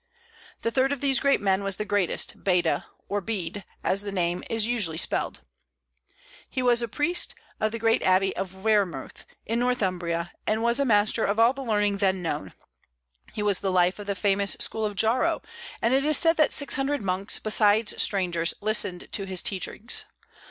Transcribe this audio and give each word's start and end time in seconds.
The 0.63 0.71
third 0.71 0.91
of 0.91 0.99
these 0.99 1.19
great 1.19 1.41
men 1.41 1.63
was 1.63 1.75
the 1.75 1.85
greatest, 1.85 2.43
Baeda, 2.43 2.87
or 3.07 3.21
Bede, 3.21 3.63
as 3.83 4.01
the 4.01 4.11
name 4.11 4.43
is 4.49 4.65
usually 4.65 4.97
spelled. 4.97 5.41
He 6.49 6.63
was 6.63 6.81
a 6.81 6.87
priest 6.87 7.35
of 7.59 7.71
the 7.71 7.77
great 7.77 8.01
abbey 8.01 8.29
church 8.29 8.37
of 8.37 8.63
Weremouth, 8.63 9.25
in 9.45 9.59
Northumbria, 9.59 10.31
and 10.47 10.63
was 10.63 10.79
a 10.79 10.85
master 10.85 11.23
of 11.23 11.37
all 11.37 11.53
the 11.53 11.61
learning 11.61 11.97
then 11.97 12.23
known. 12.23 12.53
He 13.33 13.43
was 13.43 13.59
the 13.59 13.71
life 13.71 13.99
of 13.99 14.07
the 14.07 14.15
famous 14.15 14.57
school 14.59 14.87
of 14.87 14.95
Jarrow, 14.95 15.43
and 15.83 15.93
it 15.93 16.03
is 16.03 16.17
said 16.17 16.35
that 16.37 16.51
six 16.51 16.73
hundred 16.73 17.03
monks, 17.03 17.37
besides 17.37 18.01
strangers, 18.01 18.55
listened 18.59 19.07
to 19.11 19.25
his 19.25 19.43
teachings. 19.43 20.05